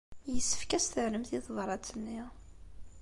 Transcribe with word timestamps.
Yessefk 0.33 0.71
ad 0.71 0.77
as-terremt 0.81 1.31
i 1.37 1.39
tebṛat-nni. 1.45 2.21